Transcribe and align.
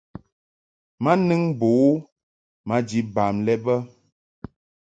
Ma 1.03 1.11
nɨŋ 1.27 1.41
bo 1.59 1.67
u 1.89 1.91
maji 2.67 2.99
bam 3.13 3.35
lɛ 3.45 3.53
bə. 3.63 3.75